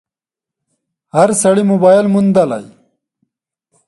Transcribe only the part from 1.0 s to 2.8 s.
هر سړي موبایل موندلی